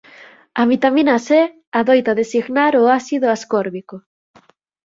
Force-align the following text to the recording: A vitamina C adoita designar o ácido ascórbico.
A 0.61 0.63
vitamina 0.71 1.15
C 1.25 1.29
adoita 1.79 2.11
designar 2.21 2.73
o 2.81 2.83
ácido 2.99 3.25
ascórbico. 3.35 3.95